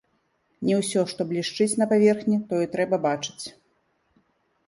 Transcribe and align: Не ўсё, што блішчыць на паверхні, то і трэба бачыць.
Не 0.67 0.77
ўсё, 0.77 1.01
што 1.11 1.21
блішчыць 1.33 1.75
на 1.81 1.85
паверхні, 1.91 2.37
то 2.53 2.61
і 2.65 2.69
трэба 2.77 3.01
бачыць. 3.07 3.45